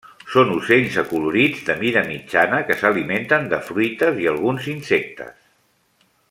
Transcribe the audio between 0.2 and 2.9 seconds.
Són ocells acolorits, de mida mitjana, que